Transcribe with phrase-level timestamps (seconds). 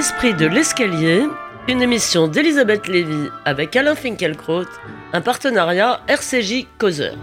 [0.00, 1.24] L'esprit de l'escalier,
[1.68, 4.64] une émission d'Elisabeth Lévy avec Alain Finkielkraut,
[5.12, 7.16] un partenariat RCJ Causeur.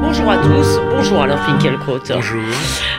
[0.00, 1.98] Bonjour à tous, bonjour Alain Finkielkraut.
[2.08, 2.44] Bonjour.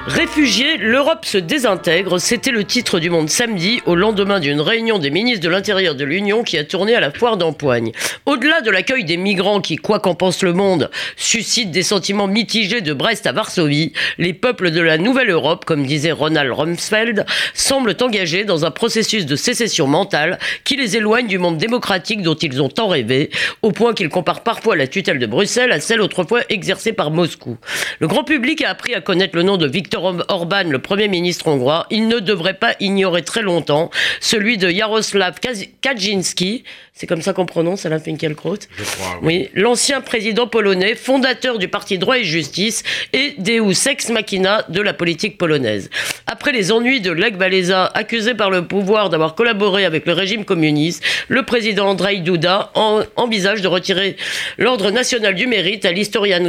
[0.07, 5.09] Réfugiés, l'Europe se désintègre, c'était le titre du Monde samedi, au lendemain d'une réunion des
[5.09, 7.91] ministres de l'Intérieur de l'Union qui a tourné à la foire d'empoigne.
[8.25, 12.79] Au-delà de l'accueil des migrants qui, quoi qu'en pense le monde, suscitent des sentiments mitigés
[12.79, 17.97] de Brest à Varsovie, les peuples de la Nouvelle Europe, comme disait Ronald Rumsfeld, semblent
[17.99, 22.61] engagés dans un processus de sécession mentale qui les éloigne du monde démocratique dont ils
[22.61, 23.29] ont tant rêvé,
[23.61, 27.57] au point qu'ils comparent parfois la tutelle de Bruxelles à celle autrefois exercée par Moscou.
[27.99, 31.47] Le grand public a appris à connaître le nom de Viktor Orban, le Premier ministre
[31.47, 31.87] hongrois.
[31.89, 35.35] Il ne devrait pas ignorer très longtemps celui de Jaroslav
[35.81, 36.63] Kaczynski,
[36.97, 41.67] c'est comme ça qu'on prononce Alain Finkielkraut Je crois, Oui, l'ancien président polonais, fondateur du
[41.67, 42.81] parti Droit et Justice
[43.13, 45.91] et Deus Ex Machina de la politique polonaise.
[46.25, 50.43] Après les ennuis de Lech Walesa, accusé par le pouvoir d'avoir collaboré avec le régime
[50.43, 52.71] communiste, le président Andrzej Duda
[53.15, 54.17] envisage de retirer
[54.57, 56.41] l'ordre national du mérite à l'historien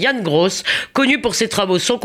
[0.00, 0.62] Jan Gross,
[0.94, 1.98] connu pour ses travaux sans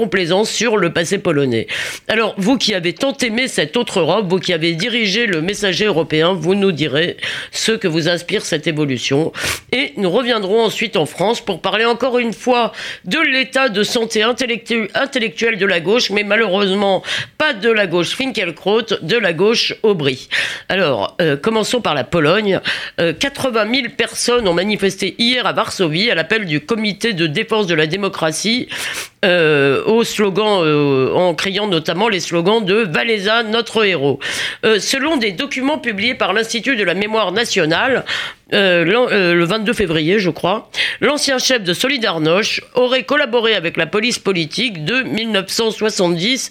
[0.45, 1.67] sur le passé polonais.
[2.07, 5.85] Alors, vous qui avez tant aimé cette autre Europe, vous qui avez dirigé le messager
[5.85, 7.17] européen, vous nous direz
[7.51, 9.31] ce que vous inspire cette évolution.
[9.71, 12.71] Et nous reviendrons ensuite en France pour parler encore une fois
[13.05, 17.01] de l'état de santé intellectuelle de la gauche, mais malheureusement
[17.37, 20.29] pas de la gauche Finkelkraut, de la gauche Aubry.
[20.69, 22.59] Alors, euh, commençons par la Pologne.
[22.97, 27.67] 80 euh, 000 personnes ont manifesté hier à Varsovie à l'appel du comité de défense
[27.67, 28.67] de la démocratie
[29.23, 34.19] euh, au slogan, euh, en criant notamment les slogans de Valéza, notre héros.
[34.65, 38.03] Euh, selon des documents publiés par l'Institut de la mémoire nationale,
[38.53, 44.83] le 22 février, je crois, l'ancien chef de Solidarność aurait collaboré avec la police politique
[44.83, 46.49] de 1970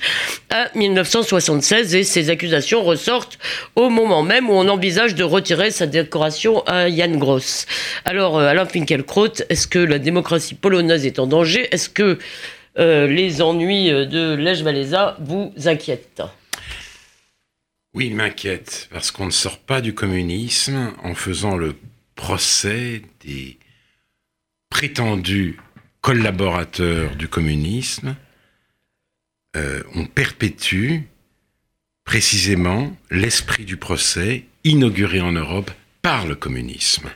[0.49, 3.39] à 1976 et ces accusations ressortent
[3.77, 7.67] au moment même où on envisage de retirer sa décoration à Jan Gross.
[8.07, 11.69] Alors, Alain Finkielkraut, est-ce que la démocratie polonaise est en danger?
[11.71, 12.19] Est-ce que
[12.81, 16.23] euh, les ennuis euh, de Walesa vous inquiètent
[17.93, 21.77] Oui, ils m'inquiètent, parce qu'on ne sort pas du communisme en faisant le
[22.15, 23.59] procès des
[24.71, 25.59] prétendus
[26.01, 28.17] collaborateurs du communisme.
[29.57, 31.01] Euh, on perpétue
[32.05, 35.71] précisément l'esprit du procès inauguré en Europe
[36.01, 37.11] par le communisme.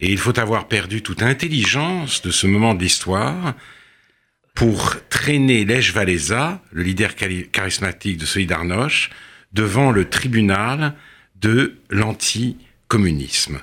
[0.00, 3.54] Et il faut avoir perdu toute intelligence de ce moment de l'histoire
[4.60, 7.14] pour traîner Lech Walesa, le leader
[7.50, 9.08] charismatique de Solidarność,
[9.54, 10.96] devant le tribunal
[11.40, 13.62] de l'anticommunisme.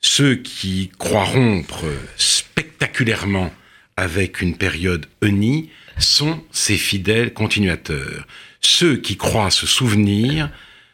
[0.00, 1.84] Ceux qui croient rompre
[2.16, 3.52] spectaculairement
[3.98, 8.26] avec une période unie sont ses fidèles continuateurs.
[8.62, 10.48] Ceux qui croient se souvenir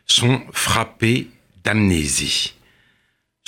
[0.09, 1.29] sont frappés
[1.63, 2.55] d'amnésie.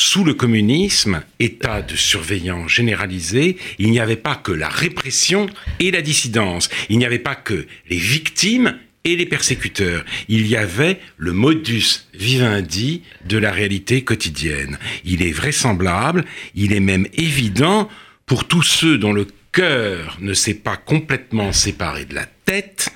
[0.02, 5.46] Sous le communisme, état de surveillance généralisé, il n'y avait pas que la répression
[5.78, 6.70] et la dissidence.
[6.88, 10.02] Il n'y avait pas que les victimes et les persécuteurs.
[10.28, 14.78] Il y avait le modus vivendi de la réalité quotidienne.
[15.04, 16.24] Il est vraisemblable,
[16.54, 17.86] il est même évident
[18.24, 22.88] pour tous ceux dont le cœur ne s'est pas complètement séparé de la tête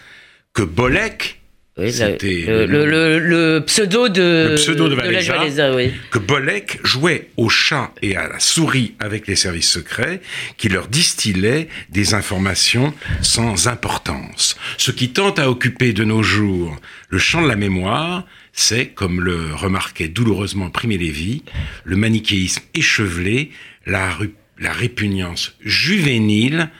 [0.54, 1.38] que Bolek
[1.77, 5.93] c'était le, pseudo de, le pseudo de, oui.
[6.12, 10.21] que Bolek jouait au chat et à la souris avec les services secrets,
[10.57, 14.57] qui leur distillaient des informations sans importance.
[14.79, 16.77] Ce qui tente à occuper de nos jours
[17.09, 21.43] le champ de la mémoire, c'est, comme le remarquait douloureusement Primé Lévy,
[21.83, 23.51] le manichéisme échevelé,
[23.84, 24.17] la,
[24.61, 26.71] la répugnance juvénile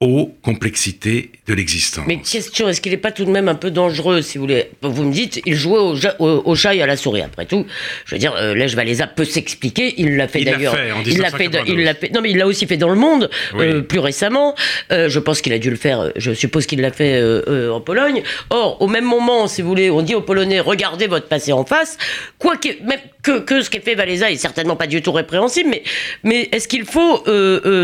[0.00, 2.04] aux complexités de l'existence.
[2.06, 4.68] Mais question, est-ce qu'il n'est pas tout de même un peu dangereux, si vous voulez?
[4.82, 7.22] Vous me dites, il jouait au, chat et à la souris.
[7.22, 7.64] Après tout,
[8.04, 9.94] je veux dire, euh, Walesa peut s'expliquer.
[9.96, 10.76] Il l'a fait d'ailleurs.
[11.06, 11.48] Il l'a fait.
[11.66, 12.10] Il l'a fait.
[12.12, 14.54] Non, mais il l'a aussi fait dans le monde euh, plus récemment.
[14.92, 16.12] Euh, je pense qu'il a dû le faire.
[16.16, 18.22] Je suppose qu'il l'a fait euh, en Pologne.
[18.50, 21.64] Or, au même moment, si vous voulez, on dit aux Polonais regardez votre passé en
[21.64, 21.96] face.
[22.38, 25.70] Quoi que, même que, que ce qu'a fait Walesa est certainement pas du tout répréhensible,
[25.70, 25.82] mais
[26.22, 27.24] mais est-ce qu'il faut,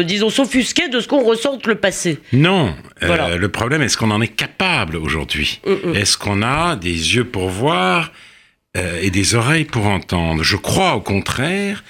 [0.03, 2.02] disons, s'offusquer de ce qu'on ressente le passé?
[2.33, 2.75] Non.
[3.03, 5.97] Euh, le problème, est-ce qu'on en est capable aujourd'hui mm, mm.
[5.97, 8.13] Est-ce qu'on a des yeux pour voir
[8.77, 11.85] euh, et des oreilles pour entendre Je crois au contraire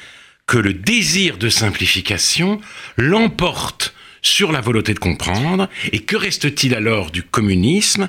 [0.47, 2.61] que le désir de simplification
[2.97, 5.69] l'emporte sur la volonté de comprendre.
[5.93, 8.09] Et que reste-t-il alors du communisme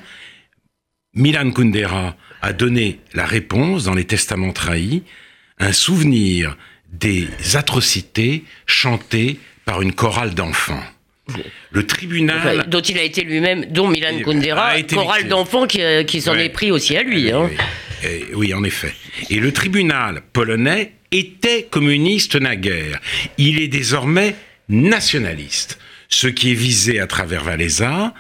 [1.16, 5.04] Milan Kundera a donné la réponse dans les Testaments trahis,
[5.60, 6.58] un souvenir
[6.92, 10.84] des atrocités chantées par une chorale d'enfants.
[11.72, 12.66] Le tribunal.
[12.68, 16.50] dont il a été lui-même, dont Milan Kundera, chorale d'enfants qui, euh, qui s'en est
[16.50, 17.32] pris aussi à lui.
[17.32, 17.50] Hein.
[18.34, 18.94] oui, en effet.
[19.30, 23.00] Et le tribunal polonais était communiste naguère.
[23.38, 24.36] Il est désormais
[24.68, 25.80] nationaliste.
[26.10, 28.14] Ce qui est visé à travers Valéza,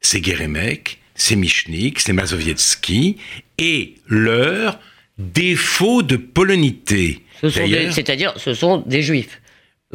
[0.00, 3.16] c'est Geremek, c'est Michnik, c'est Mazowiecki,
[3.58, 4.78] et leur
[5.18, 7.20] défaut de polonité.
[7.40, 9.40] C'est-à-dire, ce sont des juifs.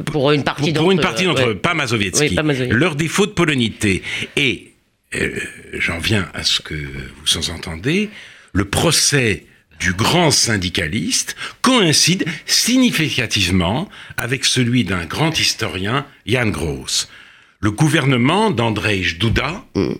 [0.05, 0.83] Pour une partie d'entre eux.
[0.83, 2.35] Pour une partie d'entre eux, pas Mazowiecki.
[2.71, 4.01] leur défaut de polonité.
[4.35, 4.73] Et
[5.15, 5.39] euh,
[5.73, 8.09] j'en viens à ce que vous sous-entendez,
[8.53, 9.45] le procès
[9.79, 17.09] du grand syndicaliste coïncide significativement avec celui d'un grand historien, Jan Gross.
[17.59, 19.93] Le gouvernement d'Andrzej Duda mm.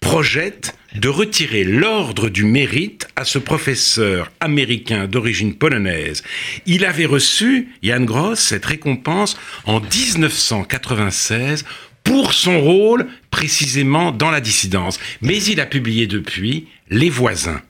[0.00, 6.22] Projette de retirer l'ordre du mérite à ce professeur américain d'origine polonaise.
[6.66, 9.36] Il avait reçu, Jan Gross, cette récompense
[9.66, 11.64] en 1996
[12.04, 14.98] pour son rôle précisément dans la dissidence.
[15.20, 17.60] Mais il a publié depuis Les voisins,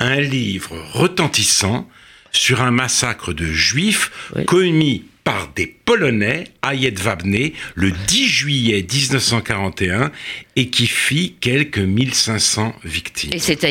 [0.00, 1.88] un livre retentissant
[2.32, 4.10] sur un massacre de juifs
[4.46, 10.10] commis par des Polonais à Jedwabne le 10 juillet 1941
[10.58, 13.30] et qui fit quelques 1500 victimes.
[13.32, 13.62] Et c'est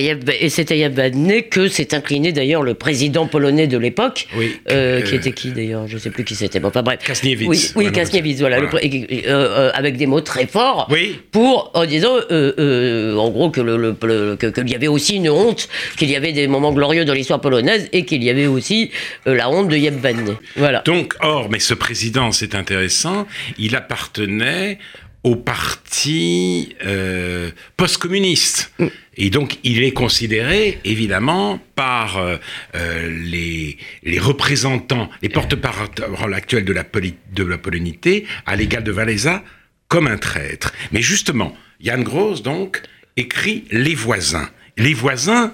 [0.72, 4.30] à Jedwabne que s'est incliné d'ailleurs le président polonais de l'époque,
[4.72, 6.62] euh, qui était qui d'ailleurs, je ne sais plus qui c'était.
[6.62, 7.00] Bon, bref.
[7.04, 7.50] Kasniewicz.
[7.50, 10.90] Oui, oui Kasniewicz, voilà, euh, euh, avec des mots très forts
[11.34, 15.68] pour en disant, en gros, que le, qu'il y avait aussi une honte,
[15.98, 18.92] qu'il y avait des moments glorieux dans l'histoire polonaise et qu'il y avait aussi
[19.26, 20.38] la honte de Jedwabne.
[20.56, 20.84] Voilà.
[20.86, 23.28] Donc, or mais ce président, c'est intéressant,
[23.60, 24.78] il appartenait
[25.28, 28.72] au parti euh, post-communiste.
[28.80, 28.88] Mm.
[29.18, 32.38] Et donc, il est considéré, évidemment, par euh,
[32.76, 38.92] euh, les, les, représentants, les porte-parole actuels de la, de la polonité, à l'égal de
[38.92, 39.44] Valéza,
[39.90, 40.72] comme un traître.
[40.92, 42.82] Mais justement, Jan Gross, donc,
[43.18, 44.50] écrit Les voisins.
[44.78, 45.54] Les voisins,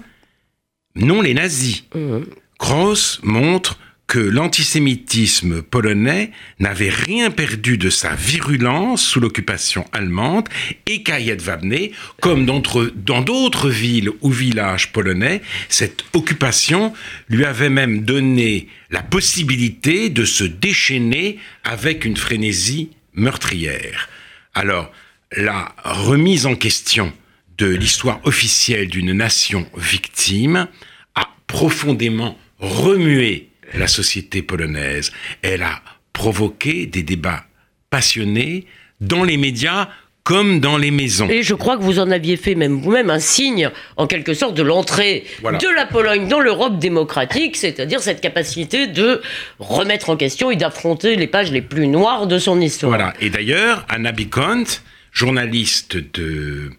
[0.95, 1.85] non les nazis.
[1.95, 2.19] Mm.
[2.59, 10.49] Gross montre que l'antisémitisme polonais n'avait rien perdu de sa virulence sous l'occupation allemande
[10.85, 11.89] et qu'à Jedwabne,
[12.21, 16.93] comme dans d'autres villes ou villages polonais, cette occupation
[17.29, 24.09] lui avait même donné la possibilité de se déchaîner avec une frénésie meurtrière.
[24.53, 24.91] Alors,
[25.35, 27.11] la remise en question
[27.57, 30.67] de l'histoire officielle d'une nation victime
[31.15, 35.11] a profondément remué la société polonaise.
[35.41, 35.81] Elle a
[36.13, 37.45] provoqué des débats
[37.89, 38.65] passionnés
[39.01, 39.89] dans les médias
[40.23, 41.27] comme dans les maisons.
[41.29, 44.55] Et je crois que vous en aviez fait même vous-même un signe, en quelque sorte,
[44.55, 49.21] de l'entrée de la Pologne dans l'Europe démocratique, c'est-à-dire cette capacité de
[49.59, 52.91] remettre en question et d'affronter les pages les plus noires de son histoire.
[52.91, 53.13] Voilà.
[53.19, 54.63] Et d'ailleurs, Anna Bikont,
[55.11, 56.71] journaliste de,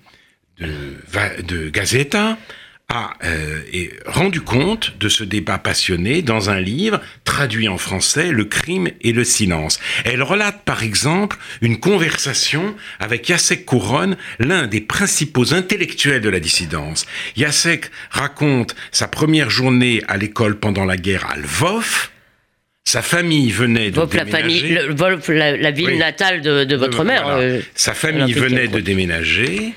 [0.59, 1.03] de,
[1.47, 2.39] de Gazeta,
[2.89, 3.61] a euh,
[4.07, 9.13] rendu compte de ce débat passionné dans un livre traduit en français, Le crime et
[9.13, 9.81] le silence.
[10.05, 16.41] Elle relate par exemple une conversation avec Jacek Kouron, l'un des principaux intellectuels de la
[16.41, 17.07] dissidence.
[17.37, 22.11] Jacek raconte sa première journée à l'école pendant la guerre à Lvov,
[22.85, 24.75] sa famille venait de déménager.
[24.75, 27.27] La, famille, la, ville natale de, votre mère.
[27.29, 29.73] Euh, sa famille venait de déménager.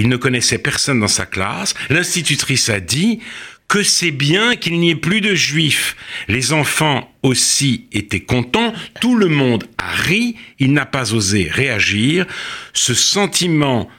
[0.00, 1.74] Il ne connaissait personne dans sa classe.
[1.90, 3.20] L'institutrice a dit
[3.68, 5.94] que c'est bien qu'il n'y ait plus de juifs.
[6.26, 12.24] Les enfants aussi étaient contents, tout le monde a ri, il n'a pas osé réagir.
[12.72, 13.90] Ce sentiment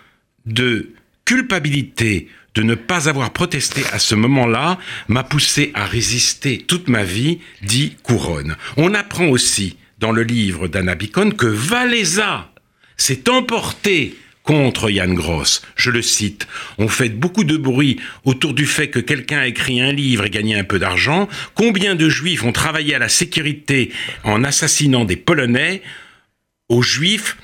[0.47, 0.89] de
[1.23, 7.03] culpabilité de ne pas avoir protesté à ce moment-là m'a poussé à résister toute ma
[7.03, 8.57] vie, dit Couronne.
[8.75, 12.51] On apprend aussi dans le livre d'Anna Bicon que Valéza
[12.97, 15.61] s'est emporté contre Yann Gross.
[15.75, 16.47] Je le cite.
[16.77, 20.29] On fait beaucoup de bruit autour du fait que quelqu'un a écrit un livre et
[20.29, 21.27] gagné un peu d'argent.
[21.55, 23.91] Combien de juifs ont travaillé à la sécurité
[24.23, 25.81] en assassinant des Polonais
[26.69, 27.37] Aux juifs,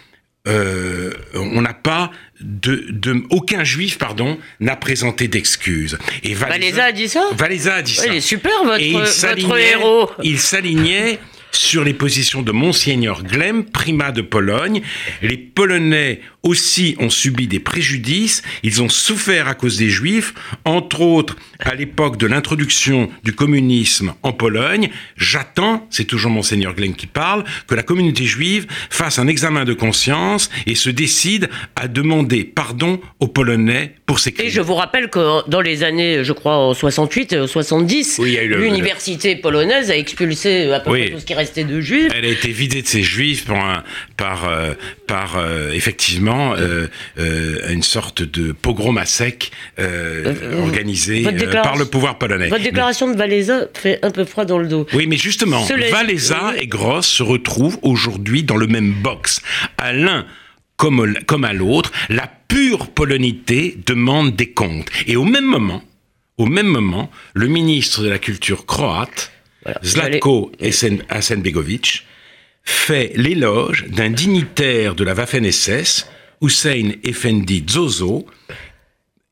[0.48, 5.98] euh, on n'a pas de, aucun juif pardon n'a présenté d'excuses.
[6.24, 7.28] Et Valéza, a dit ça.
[7.34, 8.08] Valéza a dit ça.
[8.08, 10.10] Il est super votre, votre héros.
[10.24, 11.20] Il s'alignait
[11.52, 14.82] sur les positions de Monseigneur Glem, primat de Pologne.
[15.22, 20.34] Les Polonais aussi ont subi des préjudices, ils ont souffert à cause des Juifs,
[20.66, 24.90] entre autres à l'époque de l'introduction du communisme en Pologne.
[25.18, 29.74] J'attends, c'est toujours Monseigneur Glem qui parle, que la communauté juive fasse un examen de
[29.74, 34.48] conscience et se décide à demander pardon aux Polonais pour ces crimes.
[34.48, 39.36] Et je vous rappelle que dans les années, je crois, en 68 et 70, l'université
[39.36, 42.12] polonaise a expulsé à peu près tout ce qui restait de juifs.
[42.14, 43.84] Elle a été vidée de ses juifs par,
[44.18, 44.74] par, euh,
[45.08, 46.88] par euh, effectivement euh,
[47.70, 49.52] une sorte de pogrom à sec
[50.58, 52.50] organisé par le pouvoir polonais.
[52.50, 54.86] Votre déclaration de Valéza fait un peu froid dans le dos.
[54.94, 59.42] Oui, mais justement, Valéza et Gross se retrouvent aujourd'hui dans le même box.
[59.78, 60.26] À l'un
[60.76, 64.90] comme, comme à l'autre, la pure polonité demande des comptes.
[65.08, 65.84] Et au même moment,
[66.38, 69.32] au même moment, le ministre de la Culture croate,
[69.84, 70.52] Zlatko
[71.10, 72.06] Hasenbegovic,
[72.64, 76.08] fait l'éloge d'un dignitaire de la Waffen-SS,
[76.42, 78.28] Hussein Effendi Zozo,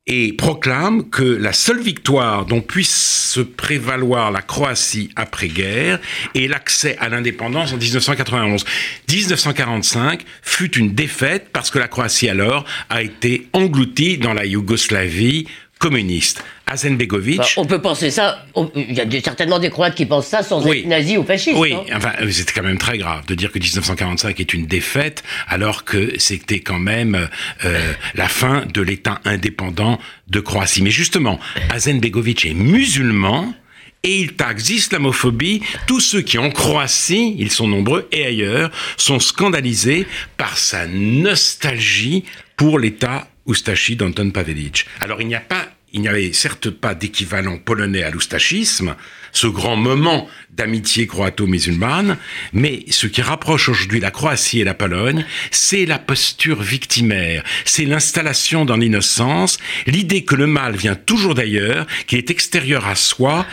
[0.07, 5.99] et proclame que la seule victoire dont puisse se prévaloir la Croatie après-guerre
[6.35, 8.63] est l'accès à l'indépendance en 1991.
[9.09, 15.47] 1945 fut une défaite parce que la Croatie alors a été engloutie dans la Yougoslavie
[15.85, 16.43] communiste.
[16.65, 17.37] Hasenbegovic.
[17.37, 18.43] Bah, on peut penser ça.
[18.75, 21.59] Il y a certainement des Croates qui pensent ça sans être nazis ou fascistes.
[21.59, 25.23] Oui, enfin, euh, c'est quand même très grave de dire que 1945 est une défaite
[25.47, 27.29] alors que c'était quand même
[27.65, 30.81] euh, la fin de l'État indépendant de Croatie.
[30.81, 31.39] Mais justement,
[31.69, 33.53] Hasenbegovic est musulman
[34.01, 39.19] et il taxe d'islamophobie tous ceux qui en Croatie, ils sont nombreux et ailleurs, sont
[39.19, 42.23] scandalisés par sa nostalgie
[42.57, 44.87] pour l'État Oustachi d'Anton Pavelic.
[44.99, 48.95] Alors il n'y a pas il n'y avait certes pas d'équivalent polonais à l'oustachisme,
[49.31, 52.17] ce grand moment d'amitié croato-musulmane,
[52.51, 57.85] mais ce qui rapproche aujourd'hui la Croatie et la Pologne, c'est la posture victimaire, c'est
[57.85, 63.45] l'installation dans l'innocence, l'idée que le mal vient toujours d'ailleurs, qu'il est extérieur à soi,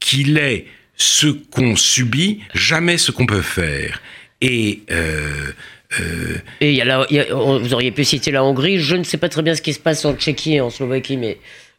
[0.00, 0.66] qu'il est
[0.96, 4.02] ce qu'on subit, jamais ce qu'on peut faire.
[4.40, 5.52] Et euh,
[6.00, 8.80] euh, vous auriez pu citer la Hongrie.
[8.80, 11.16] Je ne sais pas très bien ce qui se passe en Tchéquie et en Slovaquie,
[11.16, 11.38] mais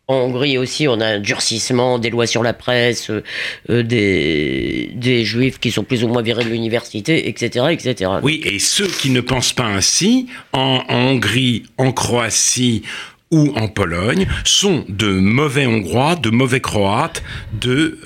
[0.10, 3.24] en Hongrie aussi, on a un durcissement des lois sur la presse, euh,
[3.70, 8.12] euh, des, des juifs qui sont plus ou moins virés de l'université, etc., etc.
[8.24, 12.84] Oui, et ceux qui ne pensent pas ainsi, en, Hongrie, en Croatie,
[13.32, 18.00] ou en Pologne sont de mauvais Hongrois, de mauvais Croates, de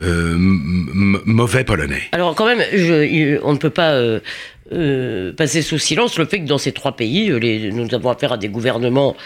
[0.00, 2.02] mauvais Polonais.
[2.12, 4.20] Alors quand même, je, on ne peut pas euh,
[5.36, 8.38] passer sous silence le fait que dans ces trois pays, euh, nous avons affaire à
[8.38, 9.16] des gouvernements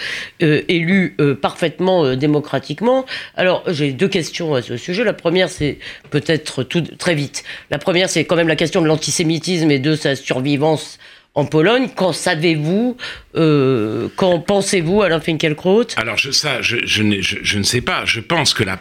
[0.42, 3.04] euh, élus parfaitement démocratiquement.
[3.36, 5.04] Alors, j'ai deux questions à ce sujet.
[5.04, 5.78] La première, c'est
[6.10, 7.44] peut-être tout très vite.
[7.70, 10.98] La première, c'est quand même la question de l'antisémitisme et de sa survivance
[11.34, 11.88] en Pologne.
[11.94, 12.96] Qu'en savez-vous
[13.34, 15.86] Qu'en pensez-vous, Alain Finkielkraut?
[15.96, 18.04] Alors, je, ça, je, ne sais pas.
[18.04, 18.80] Je pense que la,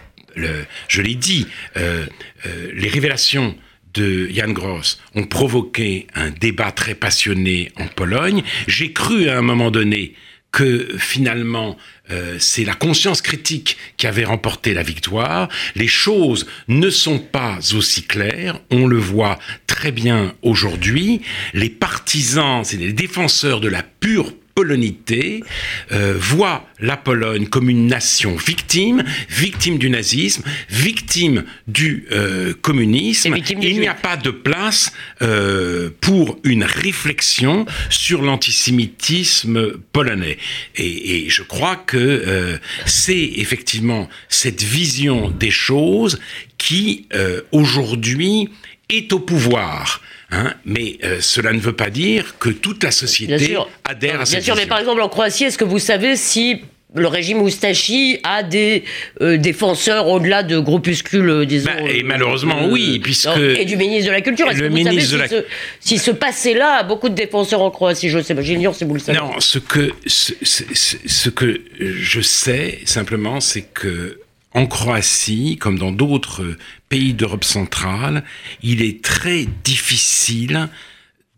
[0.88, 3.56] je l'ai dit, les révélations
[3.94, 8.44] de Jan Gross ont provoqué un débat très passionné en Pologne.
[8.68, 10.14] J'ai cru à un moment donné
[10.52, 11.78] que finalement
[12.12, 15.50] euh, c'est la conscience critique qui avait remporté la victoire.
[15.76, 21.22] Les choses ne sont pas aussi claires, on le voit très bien aujourd'hui.
[21.54, 25.44] Les partisans, c'est les défenseurs de la pure polonité
[25.92, 33.36] euh, voit la Pologne comme une nation victime, victime du nazisme, victime du euh, communisme.
[33.62, 40.38] Il n'y a pas de place euh, pour une réflexion sur l'antisémitisme polonais.
[40.76, 46.20] Et, et, je crois que euh, c'est effectivement cette vision des choses
[46.58, 47.08] qui
[47.52, 48.50] aujourd'hui
[48.90, 50.02] est au pouvoir.
[50.34, 54.40] Hein, mais euh, cela ne veut pas dire que toute la société adhère à cette
[54.40, 56.62] Bien sûr, mais par exemple en Croatie, est-ce que vous savez si
[56.96, 58.84] le régime Oustachi a des
[59.22, 61.72] euh, défenseurs au-delà de groupuscules, euh, disons.
[61.72, 63.38] Bah, et malheureusement, oui, puisque.
[63.38, 64.50] et du ministre de la Culture.
[64.50, 65.46] Est-ce que vous savez si, ce,
[65.80, 68.10] si, ce, passé-là a beaucoup de défenseurs en Croatie?
[68.10, 69.18] Je sais pas, j'ignore si vous le savez.
[69.20, 74.20] Non, ce que, ce, ce que je sais simplement, c'est que
[74.54, 76.58] en Croatie, comme dans d'autres
[76.90, 78.24] pays d'Europe centrale,
[78.62, 80.70] il est très difficile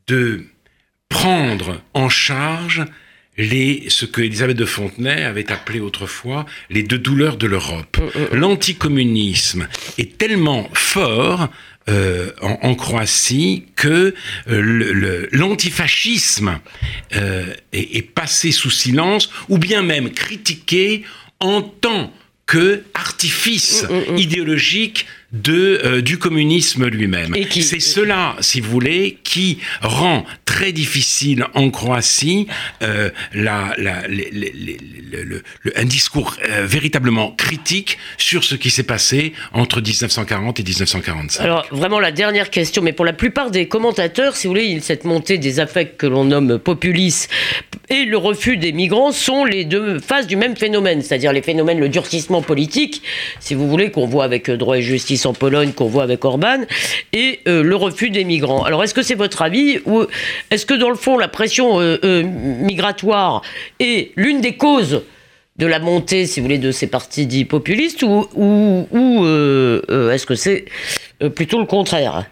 [0.07, 0.45] de
[1.09, 2.85] prendre en charge
[3.37, 7.97] les, ce que Elisabeth de Fontenay avait appelé autrefois les deux douleurs de l'Europe.
[7.97, 8.35] Mm, mm, mm.
[8.35, 9.67] L'anticommunisme
[9.97, 11.49] est tellement fort
[11.87, 14.15] euh, en, Croatie que
[14.49, 16.59] euh, l'antifascisme
[17.15, 21.03] euh, est, est, passé sous silence ou bien même critiqué
[21.39, 22.11] en tant
[22.45, 24.17] que artifice mm, mm, mm.
[24.17, 27.35] idéologique de, euh, du communisme lui-même.
[27.51, 32.47] C'est cela, si vous voulez, qui rend très difficile en Croatie
[32.81, 35.43] euh, la, la, le,
[35.75, 41.43] un discours euh, véritablement critique sur ce qui s'est passé entre 1940 et 1945.
[41.43, 45.03] Alors vraiment la dernière question, mais pour la plupart des commentateurs, si vous voulez, cette
[45.03, 47.29] montée des affects que l'on nomme populistes
[47.89, 51.79] et le refus des migrants sont les deux faces du même phénomène, c'est-à-dire les phénomènes,
[51.79, 53.01] le durcissement politique,
[53.39, 56.23] si vous voulez, qu'on voit avec euh, droit et justice en Pologne, qu'on voit avec
[56.25, 56.61] Orban,
[57.13, 58.63] et euh, le refus des migrants.
[58.63, 60.05] Alors est-ce que c'est votre avis ou
[60.51, 63.41] est-ce que dans le fond la pression euh, migratoire
[63.79, 65.03] est l'une des causes
[65.57, 69.25] de la montée, si vous voulez, de ces partis dits populistes ou, ou,
[70.11, 70.65] est-ce que c'est
[71.33, 72.25] plutôt le contraire?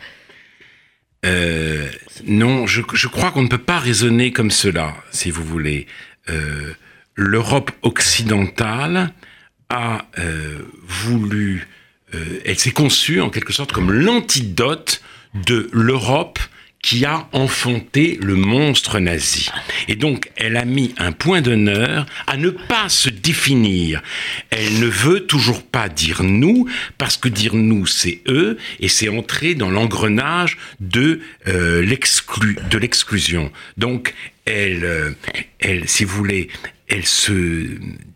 [1.25, 1.89] Euh,
[2.25, 5.87] non, je, crois qu'on ne peut pas raisonner comme cela, si vous voulez.
[6.29, 6.73] Euh,
[7.15, 9.13] L'Europe occidentale
[9.69, 11.67] a euh, voulu,
[12.43, 15.03] elle s'est conçue en quelque sorte comme l'antidote
[15.35, 16.39] de l'Europe
[16.83, 19.49] qui a enfanté le monstre nazi.
[19.87, 24.03] Et donc, elle a mis un point d'honneur à ne pas se définir.
[24.49, 29.07] Elle ne veut toujours pas dire nous, parce que dire nous, c'est eux, et c'est
[29.07, 33.51] entrer dans l'engrenage de euh, de l'exclusion.
[33.77, 34.13] Donc,
[34.45, 35.11] elle, euh,
[35.59, 36.49] elle, si vous voulez,
[36.89, 37.69] elle se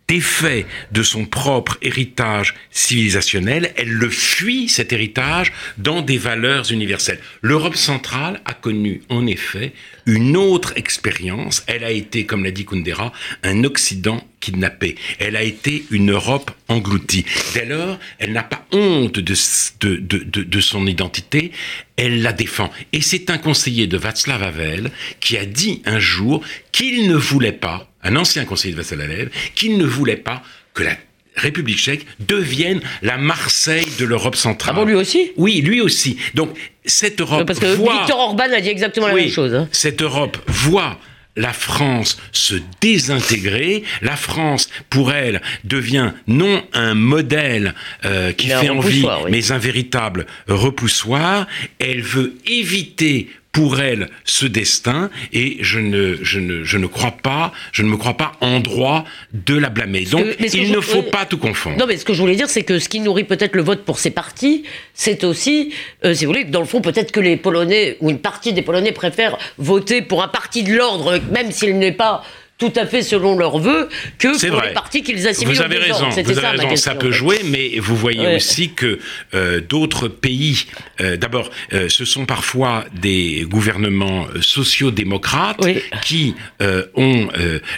[0.08, 7.20] défait de son propre héritage civilisationnel, elle le fuit, cet héritage, dans des valeurs universelles.
[7.42, 9.72] L'Europe centrale a connu, en effet,
[10.06, 11.62] une autre expérience.
[11.66, 13.12] Elle a été, comme l'a dit Kundera,
[13.42, 14.96] un Occident kidnappé.
[15.18, 17.24] Elle a été une Europe engloutie.
[17.54, 19.34] Dès lors, elle n'a pas honte de,
[19.80, 21.52] de, de, de, son identité,
[21.96, 22.70] elle la défend.
[22.92, 24.90] Et c'est un conseiller de Václav Havel
[25.20, 26.42] qui a dit un jour
[26.72, 30.42] qu'il ne voulait pas un ancien conseiller de Vassalav, qu'il ne voulait pas
[30.74, 30.96] que la
[31.36, 34.74] République tchèque devienne la Marseille de l'Europe centrale.
[34.76, 35.32] Ah bon, lui aussi?
[35.36, 36.16] Oui, lui aussi.
[36.34, 36.50] Donc,
[36.84, 39.54] cette Europe Parce que Victor Orban a dit exactement la même chose.
[39.54, 39.68] Hein.
[39.72, 40.98] Cette Europe voit
[41.36, 43.84] la France se désintégrer.
[44.02, 50.26] La France, pour elle, devient non un modèle euh, qui fait envie, mais un véritable
[50.48, 51.46] repoussoir.
[51.78, 57.16] Elle veut éviter pour elle ce destin et je ne, je ne, je ne crois
[57.22, 60.04] pas, je ne me crois pas en droit de la blâmer.
[60.04, 61.76] Donc il ne faut pas tout confondre.
[61.78, 63.84] Non, mais ce que je voulais dire, c'est que ce qui nourrit peut-être le vote
[63.84, 64.64] pour ces partis,
[64.94, 65.72] c'est aussi,
[66.04, 68.62] euh, si vous voulez, dans le fond, peut-être que les Polonais ou une partie des
[68.62, 72.22] Polonais préfèrent voter pour un parti de l'ordre, même s'il n'est pas
[72.58, 76.08] tout à fait selon leurs vœux que pour les partis qu'ils assimilent Vous avez raison,
[76.08, 78.98] vous avez raison ça peut jouer, mais vous voyez aussi que
[79.34, 80.66] euh, d'autres pays,
[81.00, 85.64] euh, d'abord, euh, ce sont parfois des gouvernements sociaux-démocrates
[86.02, 87.28] qui ont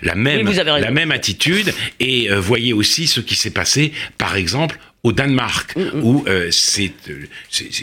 [0.03, 5.13] la même la même attitude et voyez aussi ce qui s'est passé, par exemple, au
[5.13, 6.05] Danemark, mm, mm.
[6.05, 6.93] où c'est,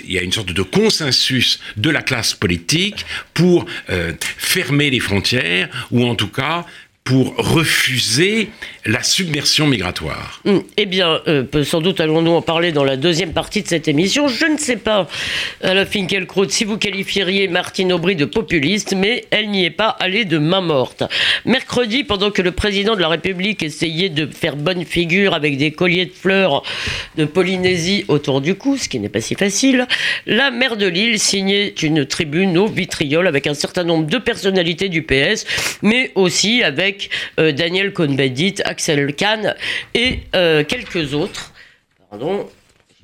[0.04, 3.66] il y a une sorte de consensus de la classe politique pour
[4.38, 6.66] fermer les frontières, ou en tout cas
[7.08, 8.50] pour refuser
[8.86, 13.32] la submersion migratoire hum, Eh bien, euh, sans doute allons-nous en parler dans la deuxième
[13.32, 14.28] partie de cette émission.
[14.28, 15.08] Je ne sais pas,
[15.64, 20.26] Alain Finkielkraut, si vous qualifieriez Martine Aubry de populiste, mais elle n'y est pas allée
[20.26, 21.04] de main morte.
[21.46, 25.72] Mercredi, pendant que le président de la République essayait de faire bonne figure avec des
[25.72, 26.64] colliers de fleurs
[27.16, 29.88] de Polynésie autour du cou, ce qui n'est pas si facile,
[30.26, 34.90] la maire de Lille signait une tribune au vitriol avec un certain nombre de personnalités
[34.90, 35.46] du PS,
[35.82, 36.97] mais aussi avec
[37.40, 39.56] euh, Daniel Cohn-Bendit, Axel Kahn
[39.94, 41.54] et euh, quelques autres.
[42.10, 42.50] Pardon,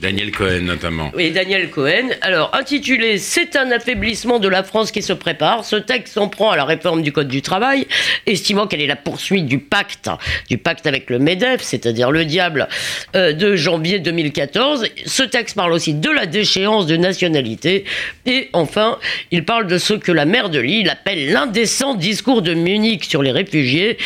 [0.04, 1.12] Daniel Cohen notamment.
[1.16, 2.10] Oui, Daniel Cohen.
[2.20, 6.52] Alors, intitulé C'est un affaiblissement de la France qui se prépare, ce texte s'en prend
[6.52, 7.88] à la réforme du Code du travail,
[8.26, 10.10] estimant qu'elle est la poursuite du pacte,
[10.50, 12.68] du pacte avec le MEDEF, c'est-à-dire le diable,
[13.16, 14.88] euh, de janvier 2014.
[15.06, 17.86] Ce texte parle aussi de la déchéance de nationalité.
[18.26, 19.00] Et enfin,
[19.32, 23.24] il parle de ce que la maire de Lille appelle l'indécent discours de Munich sur
[23.24, 23.98] les réfugiés,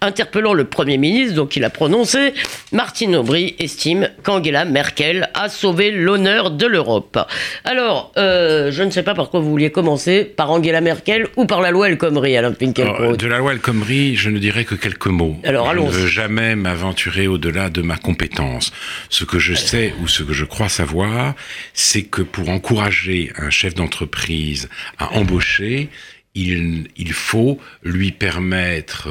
[0.00, 2.34] interpellant le Premier ministre, donc il a prononcé,
[2.72, 7.18] Martine Aubry estime qu'Angela Merkel a sauvé l'honneur de l'Europe.
[7.64, 11.46] Alors, euh, je ne sais pas par quoi vous vouliez commencer, par Angela Merkel ou
[11.46, 14.64] par la loi El Khomri, Alain Finkielkraut De la loi El Khomri, je ne dirais
[14.64, 15.36] que quelques mots.
[15.44, 18.72] Alors, je ne veux jamais m'aventurer au-delà de ma compétence.
[19.10, 21.34] Ce que je sais ou ce que je crois savoir,
[21.72, 25.88] c'est que pour encourager un chef d'entreprise à embaucher,
[26.34, 29.08] il, il faut lui permettre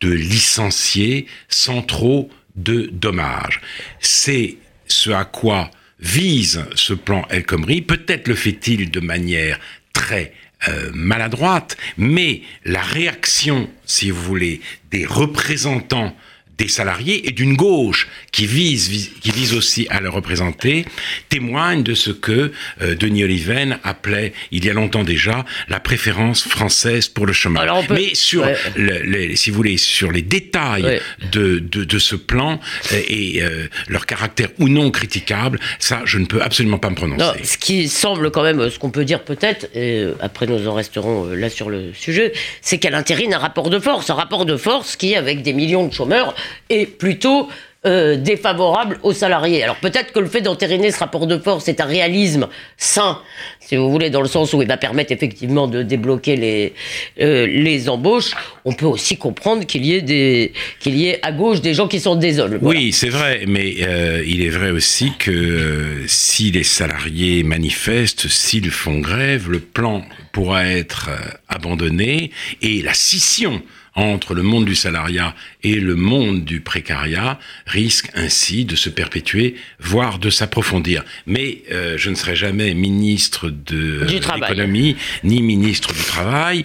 [0.00, 3.60] de licencier sans trop de dommages.
[4.00, 4.56] C'est
[4.88, 5.70] ce à quoi
[6.00, 7.82] vise ce plan El Khomri.
[7.82, 9.58] Peut-être le fait-il de manière
[9.92, 10.32] très
[10.68, 16.16] euh, maladroite, mais la réaction, si vous voulez, des représentants
[16.58, 20.86] des salariés et d'une gauche qui vise, qui vise aussi à le représenter,
[21.28, 26.46] témoigne de ce que euh, Denis Oliven appelait, il y a longtemps déjà, la préférence
[26.46, 27.60] française pour le chemin.
[27.90, 31.00] Mais sur, les, si vous voulez, sur les détails
[31.32, 32.58] de, de, de, ce plan
[32.92, 36.94] euh, et euh, leur caractère ou non critiquable, ça, je ne peux absolument pas me
[36.94, 37.22] prononcer.
[37.22, 40.74] Non, ce qui semble quand même, ce qu'on peut dire peut-être, et après nous en
[40.74, 44.56] resterons là sur le sujet, c'est qu'elle intérine un rapport de force, un rapport de
[44.56, 46.34] force qui, avec des millions de chômeurs,
[46.68, 47.48] est plutôt
[47.86, 49.62] euh, défavorable aux salariés.
[49.62, 53.20] Alors peut-être que le fait d'entériner ce rapport de force est un réalisme sain,
[53.60, 56.72] si vous voulez, dans le sens où il va permettre effectivement de débloquer les,
[57.20, 58.32] euh, les embauches.
[58.64, 60.52] On peut aussi comprendre qu'il y ait
[60.84, 62.58] y ait à gauche des gens qui sont désolés.
[62.60, 68.72] Oui, c'est vrai, mais euh, il est vrai aussi que si les salariés manifestent, s'ils
[68.72, 71.10] font grève, le plan pourra être
[71.48, 72.32] abandonné
[72.62, 73.62] et la scission
[73.96, 79.56] entre le monde du salariat et le monde du précariat risque ainsi de se perpétuer,
[79.80, 81.04] voire de s'approfondir.
[81.26, 86.64] Mais euh, je ne serai jamais ministre de l'économie ni ministre du travail,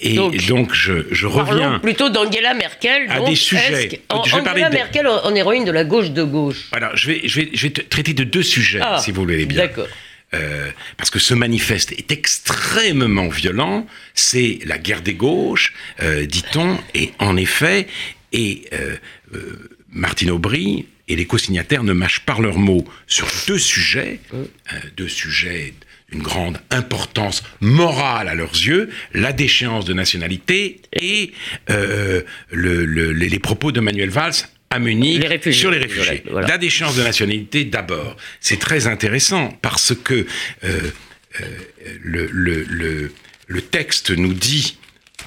[0.00, 0.16] et
[0.48, 4.00] donc, je, je reviens plutôt d'Angela Merkel à des sujets.
[4.24, 6.68] je vais Angela Merkel en héroïne de la gauche de gauche?
[6.72, 9.46] Alors je vais je vais je vais traiter de deux sujets ah, si vous voulez
[9.46, 9.58] bien.
[9.58, 9.88] D'accord.
[10.34, 16.78] Euh, parce que ce manifeste est extrêmement violent, c'est la guerre des gauches, euh, dit-on,
[16.94, 17.86] et en effet,
[18.32, 18.96] et euh,
[19.90, 24.20] Martine Aubry et les co-signataires ne mâchent pas leurs mots sur deux sujets,
[24.98, 25.72] deux sujets
[26.12, 31.32] d'une grande importance morale à leurs yeux, la déchéance de nationalité et
[32.52, 34.34] les propos de Manuel Valls
[34.70, 36.22] à Munich sur les réfugiés.
[36.30, 38.16] La déchéance de nationalité d'abord.
[38.40, 40.80] C'est très intéressant parce que euh,
[41.40, 41.44] euh,
[42.02, 43.12] le, le,
[43.46, 44.78] le, texte nous dit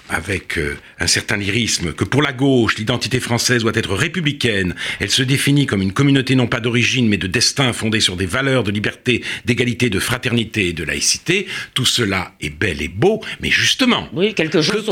[0.09, 4.75] avec euh, un certain lyrisme, que pour la gauche, l'identité française doit être républicaine.
[4.99, 8.25] Elle se définit comme une communauté non pas d'origine, mais de destin fondée sur des
[8.25, 11.47] valeurs de liberté, d'égalité, de fraternité et de laïcité.
[11.73, 14.85] Tout cela est bel et beau, mais justement, oui, quelque chose,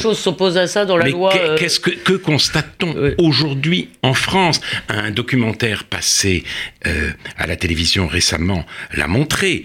[0.00, 1.34] chose s'oppose à ça dans la loi.
[1.34, 4.60] Euh, qu'est-ce que, que constate-t-on aujourd'hui en France?
[4.88, 6.44] Un documentaire passé
[6.86, 9.64] euh, à la télévision récemment l'a montré.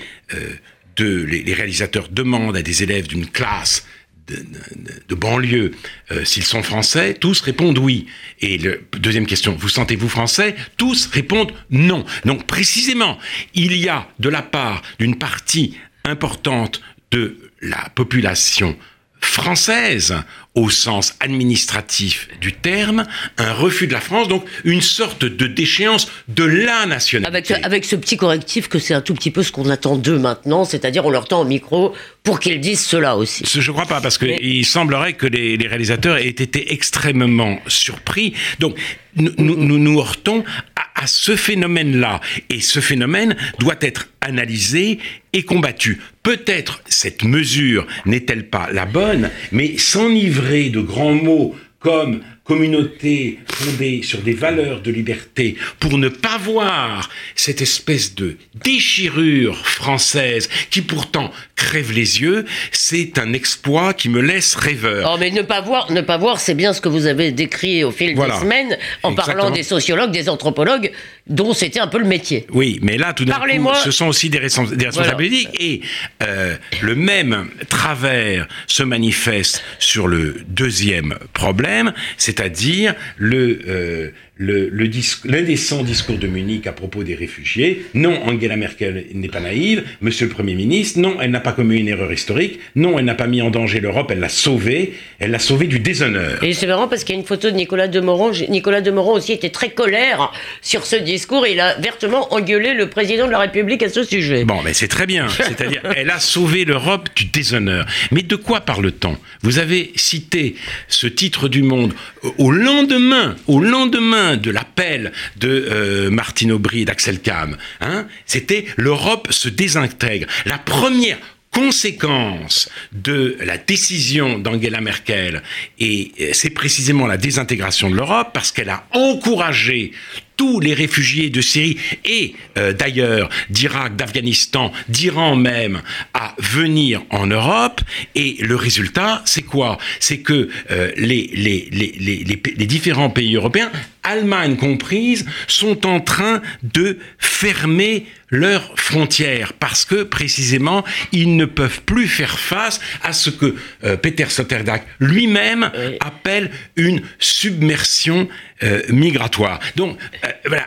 [0.98, 3.86] de, les réalisateurs demandent à des élèves d'une classe
[4.30, 5.72] de, banlieue,
[6.12, 8.08] euh, s'ils sont français, tous répondent oui.
[8.40, 10.56] Et le, deuxième question, vous sentez-vous français?
[10.78, 12.06] Tous répondent non.
[12.26, 13.18] Donc précisément,
[13.54, 18.78] il y a de la part d'une partie importante de la population
[19.22, 20.16] française
[20.56, 23.06] au sens administratif du terme,
[23.38, 27.54] un refus de la France, donc une sorte de déchéance de la nationalité.
[27.54, 30.18] Avec, avec ce petit correctif que c'est un tout petit peu ce qu'on attend d'eux
[30.18, 33.44] maintenant, c'est-à-dire on leur tend au micro pour qu'ils disent cela aussi.
[33.46, 38.34] Je ne crois pas, parce qu'il semblerait que les, réalisateurs aient été extrêmement surpris.
[38.60, 38.78] Donc
[39.16, 40.44] nous nous, nous, heurtons
[40.76, 42.20] à, à ce phénomène-là.
[42.50, 45.00] Et ce phénomène doit être analysé
[45.34, 46.00] et combattu.
[46.24, 54.02] Peut-être cette mesure n'est-elle pas la bonne, mais s'enivrer de grands mots comme communauté fondée
[54.04, 60.82] sur des valeurs de liberté pour ne pas voir cette espèce de déchirure française qui
[60.82, 65.12] pourtant crève les yeux, c'est un exploit qui me laisse rêveur.
[65.14, 67.84] Oh, mais ne pas voir, ne pas voir, c'est bien ce que vous avez décrit
[67.84, 70.92] au fil des semaines en parlant des sociologues, des anthropologues,
[71.28, 72.48] dont c'était un peu le métier.
[72.52, 75.50] Oui, mais là, tout d'un coup, ce sont aussi des, responsabilités.
[75.60, 75.82] Et
[76.24, 85.84] euh, le même travers se manifeste sur le deuxième problème, c'est c'est-à-dire le, euh, l'indécent
[85.84, 87.86] discours de Munich à propos des réfugiés.
[87.94, 89.84] Non, Angela Merkel n'est pas naïve.
[90.02, 92.60] Monsieur le Premier ministre, non, elle n'a pas commis une erreur historique.
[92.76, 94.94] Non, elle n'a pas mis en danger l'Europe, elle l'a sauvée.
[95.20, 96.42] Elle l'a sauvée du déshonneur.
[96.42, 98.32] Et c'est marrant parce qu'il y a une photo de Nicolas Demorand.
[98.48, 101.46] Nicolas Demorand aussi était très colère sur ce discours.
[101.46, 104.46] il a vertement engueulé le président de la République à ce sujet.
[104.46, 105.28] Bon, mais c'est très bien.
[105.28, 107.86] C'est-à-dire, elle a sauvé l'Europe du déshonneur.
[108.12, 110.56] Mais de quoi parle-t-on Vous avez cité
[110.88, 111.94] ce titre du Monde
[112.38, 117.58] au lendemain, au lendemain de l'appel de euh, Martine Aubry et d'Axel Kahn.
[117.82, 120.28] Hein, C'était l'Europe se désintègre.
[120.46, 121.18] La première
[121.52, 125.42] conséquence de la décision d'Angela Merkel,
[125.80, 129.92] et euh, c'est précisément la désintégration de l'Europe, parce qu'elle a encouragé
[130.40, 135.82] tous les réfugiés de Syrie et euh, d'ailleurs d'Irak, d'Afghanistan, d'Iran même
[136.14, 137.82] à venir en Europe.
[138.16, 139.78] Et le résultat, c'est quoi?
[140.00, 143.70] C'est que euh, les, les, les, les, différents pays européens,
[144.04, 151.82] Allemagne comprise, sont en train de fermer leurs frontières parce que précisément ils ne peuvent
[151.84, 158.28] plus faire face à ce que euh, Peter Sloterdijk lui-même appelle une submersion
[158.64, 159.60] euh, migratoire.
[159.76, 160.66] Donc, euh, voilà,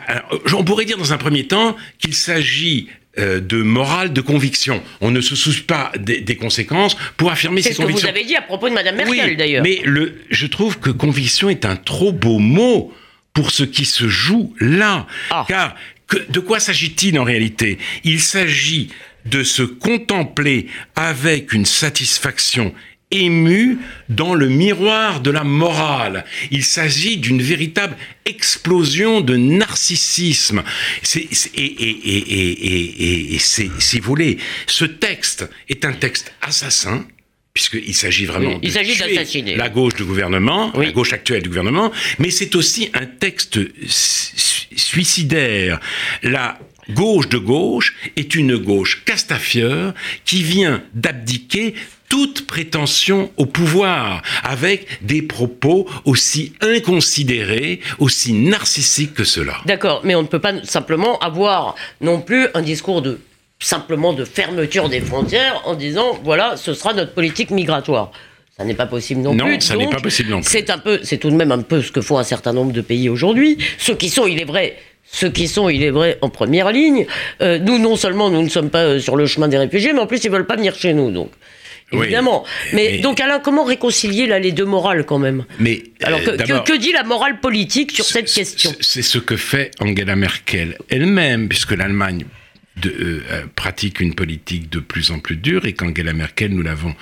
[0.53, 4.81] on pourrait dire dans un premier temps qu'il s'agit de morale, de conviction.
[4.99, 7.85] On ne se soucie pas des, conséquences pour affirmer ses convictions.
[7.85, 9.61] C'est ce que vous avez dit à propos de Madame Merkel, oui, d'ailleurs.
[9.61, 12.91] Mais le, je trouve que conviction est un trop beau mot
[13.33, 15.07] pour ce qui se joue là.
[15.31, 15.45] Ah.
[15.47, 15.75] Car
[16.29, 17.77] de quoi s'agit-il en réalité?
[18.03, 18.89] Il s'agit
[19.25, 22.73] de se contempler avec une satisfaction
[23.11, 23.77] émue
[24.09, 26.25] dans le miroir de la morale.
[26.51, 27.95] Il s'agit d'une véritable
[28.25, 30.63] explosion de narcissisme.
[31.15, 31.29] et,
[33.35, 37.05] et, si vous voulez, ce texte est un texte assassin
[37.53, 42.31] puisqu'il s'agit vraiment de tuer la gauche du gouvernement, la gauche actuelle du gouvernement, mais
[42.31, 43.59] c'est aussi un texte
[44.75, 45.79] suicidaire.
[46.23, 49.93] La gauche de gauche est une gauche castafieur
[50.25, 51.75] qui vient d'abdiquer
[52.09, 59.61] toute prétention au pouvoir, avec des propos aussi inconsidérés, aussi narcissiques que cela.
[59.65, 63.19] D'accord, mais on ne peut pas simplement avoir non plus un discours de
[63.63, 68.11] simplement de fermeture des frontières en disant voilà, ce sera notre politique migratoire.
[68.57, 69.53] Ça n'est pas possible non, plus.
[69.53, 70.49] Non, ça n'est pas possible non plus.
[70.49, 72.71] C'est un peu, c'est tout de même un peu ce que font un certain nombre
[72.71, 73.57] de pays aujourd'hui.
[73.79, 74.77] Ceux qui sont, il est vrai,
[75.11, 77.07] ceux qui sont, il est vrai, en première ligne.
[77.41, 79.99] Euh, nous, non seulement nous ne sommes pas euh, sur le chemin des réfugiés, mais
[79.99, 81.09] en plus ils veulent pas venir chez nous.
[81.09, 81.31] Donc,
[81.91, 82.43] évidemment.
[82.73, 85.45] mais, donc, Alain, comment réconcilier là les deux morales quand même?
[85.59, 88.71] Mais alors que, euh, que, dit la morale politique sur cette question?
[88.81, 92.25] C'est ce que fait Angela Merkel elle-même, puisque l'Allemagne
[92.85, 96.95] euh, euh, pratique une politique de plus en plus dure et qu'Angela Merkel, nous l'avons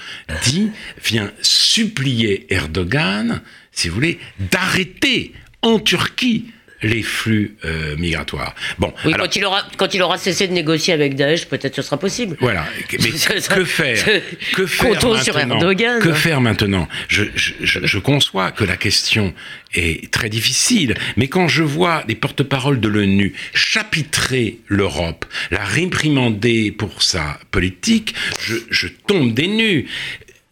[0.43, 0.69] dit,
[1.03, 4.19] vient supplier Erdogan, si vous voulez,
[4.51, 6.47] d'arrêter en Turquie
[6.83, 8.55] les flux euh, migratoires.
[8.79, 11.81] Bon, oui, quand, il aura, quand il aura cessé de négocier avec Daesh, peut-être ce
[11.81, 12.37] sera possible.
[12.39, 12.65] Voilà.
[12.91, 12.97] Mais
[13.49, 14.05] que faire?
[14.53, 15.99] Que faire maintenant?
[15.99, 16.87] Que faire maintenant?
[17.07, 19.33] Je, je, je, conçois que la question
[19.73, 26.71] est très difficile, mais quand je vois les porte-paroles de l'ONU chapitrer l'Europe, la réprimander
[26.71, 29.87] pour sa politique, je, je tombe des nues.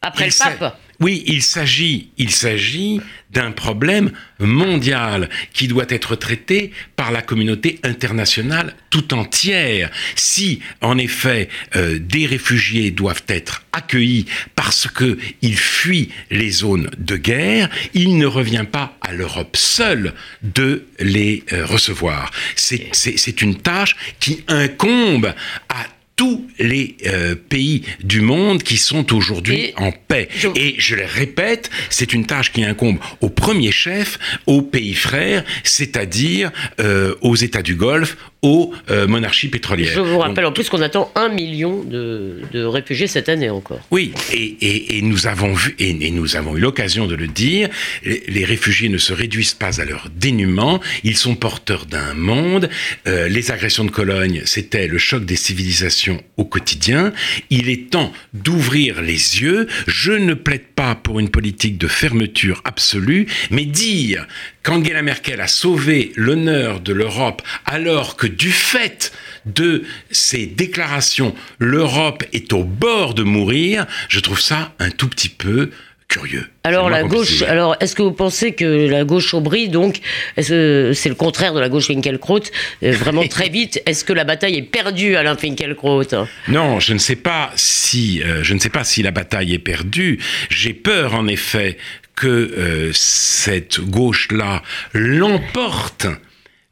[0.02, 3.00] Après le pape oui, il s'agit, il s'agit
[3.32, 9.92] d'un problème mondial qui doit être traité par la communauté internationale tout entière.
[10.16, 17.16] Si, en effet, euh, des réfugiés doivent être accueillis parce qu'ils fuient les zones de
[17.16, 22.32] guerre, il ne revient pas à l'Europe seule de les euh, recevoir.
[22.56, 25.34] C'est une tâche qui incombe
[25.70, 25.86] à
[26.20, 30.28] tous les euh, pays du monde qui sont aujourd'hui en paix.
[30.54, 35.46] Et je le répète, c'est une tâche qui incombe au premier chef, aux pays frères,
[35.64, 36.52] c'est-à-dire
[36.82, 39.92] euh, aux États du Golfe, aux euh, monarchies pétrolières.
[39.94, 43.82] Je vous rappelle en plus qu'on attend un million de, réfugiés cette année encore.
[43.92, 47.70] Oui, et, nous avons vu et, nous avons eu l'occasion de le dire.
[48.04, 50.80] Les, réfugiés ne se réduisent pas à leur dénuement.
[51.04, 52.70] Ils sont porteurs d'un monde.
[53.08, 57.12] Euh, les agressions de Cologne, c'était le choc des civilisations au quotidien.
[57.50, 59.68] Il est temps d'ouvrir les yeux.
[59.88, 64.26] Je ne plaide pas pour une politique de fermeture absolue, mais dire
[64.64, 69.12] qu'Angela Merkel a sauvé l'honneur de l'Europe alors que du fait
[69.46, 75.30] de ses déclarations, l'Europe est au bord de mourir, je trouve ça un tout petit
[75.30, 75.72] peu
[76.10, 76.46] curieux.
[76.64, 80.00] Alors la gauche, alors est-ce que vous pensez que la gauche aubry, donc,
[80.36, 82.42] est-ce que c'est le contraire de la gauche Finkielkraut,
[82.84, 86.04] euh, vraiment très vite, est-ce que la bataille est perdue, Alain Finkielkraut?
[86.48, 89.60] Non, je ne sais pas si, euh, je ne sais pas si la bataille est
[89.60, 90.20] perdue.
[90.50, 91.78] J'ai peur, en effet,
[92.16, 94.64] que euh, cette gauche-là
[94.94, 96.08] l'emporte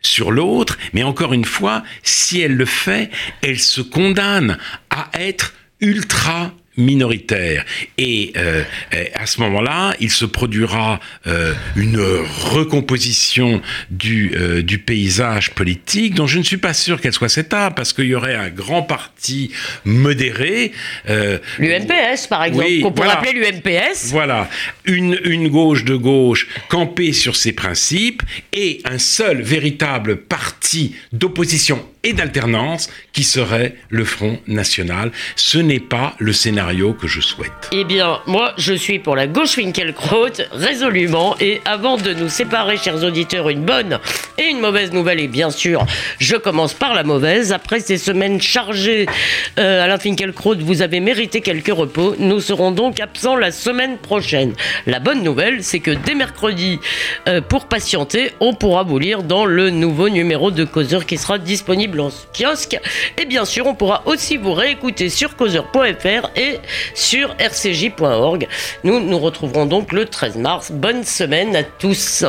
[0.07, 4.57] sur l'autre, mais encore une fois, si elle le fait, elle se condamne
[4.89, 7.65] à être ultra minoritaire.
[7.97, 8.63] Et euh,
[9.15, 16.27] à ce moment-là, il se produira euh, une recomposition du, euh, du paysage politique dont
[16.27, 18.83] je ne suis pas sûr qu'elle soit cette table, parce qu'il y aurait un grand
[18.83, 19.51] parti
[19.85, 20.71] modéré.
[21.59, 24.09] L'UMPS, par exemple, qu'on pourrait appeler l'UMPS.
[24.11, 24.49] Voilà,
[24.85, 28.21] une, une gauche de gauche campée sur ses principes
[28.53, 35.11] et un seul véritable parti d'opposition et d'alternance qui serait le Front National.
[35.35, 37.51] Ce n'est pas le scénario que je souhaite.
[37.73, 41.35] Eh bien, moi, je suis pour la gauche Winkelkraut, résolument.
[41.41, 43.99] Et avant de nous séparer, chers auditeurs, une bonne
[44.37, 45.19] et une mauvaise nouvelle.
[45.19, 45.85] Et bien sûr,
[46.19, 47.51] je commence par la mauvaise.
[47.51, 49.05] Après ces semaines chargées,
[49.59, 52.15] euh, Alain Finkielkraut, vous avez mérité quelques repos.
[52.19, 54.53] Nous serons donc absents la semaine prochaine.
[54.85, 56.79] La bonne nouvelle, c'est que dès mercredi,
[57.27, 61.37] euh, pour patienter, on pourra vous lire dans le nouveau numéro de Causeur qui sera
[61.37, 61.96] disponible
[62.33, 62.79] kiosque.
[63.17, 66.59] Et bien sûr, on pourra aussi vous réécouter sur causeur.fr et
[66.93, 68.47] sur rcj.org.
[68.83, 70.71] Nous nous retrouverons donc le 13 mars.
[70.71, 72.25] Bonne semaine à tous.